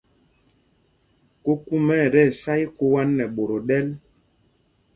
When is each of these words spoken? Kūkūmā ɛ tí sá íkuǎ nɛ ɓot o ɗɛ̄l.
Kūkūmā 1.43 1.95
ɛ 2.05 2.11
tí 2.13 2.21
sá 2.41 2.53
íkuǎ 2.63 3.01
nɛ 3.15 3.23
ɓot 3.35 3.49
o 3.57 3.59
ɗɛ̄l. 3.67 3.87